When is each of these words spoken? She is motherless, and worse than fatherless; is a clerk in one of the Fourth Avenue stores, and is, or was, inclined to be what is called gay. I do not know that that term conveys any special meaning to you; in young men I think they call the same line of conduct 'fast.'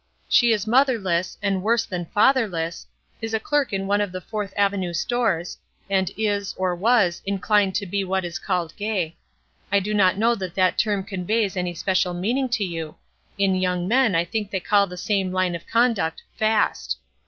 She 0.27 0.51
is 0.51 0.65
motherless, 0.65 1.37
and 1.43 1.61
worse 1.61 1.85
than 1.85 2.07
fatherless; 2.07 2.87
is 3.21 3.35
a 3.35 3.39
clerk 3.39 3.71
in 3.71 3.85
one 3.85 4.01
of 4.01 4.11
the 4.11 4.19
Fourth 4.19 4.51
Avenue 4.57 4.93
stores, 4.93 5.59
and 5.91 6.09
is, 6.17 6.55
or 6.57 6.73
was, 6.73 7.21
inclined 7.23 7.75
to 7.75 7.85
be 7.85 8.03
what 8.03 8.25
is 8.25 8.39
called 8.39 8.75
gay. 8.77 9.15
I 9.71 9.79
do 9.79 9.93
not 9.93 10.17
know 10.17 10.33
that 10.33 10.55
that 10.55 10.79
term 10.79 11.03
conveys 11.03 11.55
any 11.55 11.75
special 11.75 12.15
meaning 12.15 12.49
to 12.49 12.63
you; 12.63 12.95
in 13.37 13.53
young 13.53 13.87
men 13.87 14.15
I 14.15 14.25
think 14.25 14.49
they 14.49 14.59
call 14.59 14.87
the 14.87 14.97
same 14.97 15.31
line 15.31 15.53
of 15.53 15.67
conduct 15.67 16.23
'fast.' 16.35 16.97